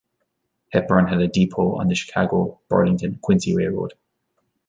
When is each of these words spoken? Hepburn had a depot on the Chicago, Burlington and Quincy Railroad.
Hepburn 0.73 1.05
had 1.09 1.21
a 1.21 1.27
depot 1.27 1.75
on 1.75 1.87
the 1.87 1.93
Chicago, 1.93 2.59
Burlington 2.67 3.11
and 3.11 3.21
Quincy 3.21 3.55
Railroad. 3.55 3.93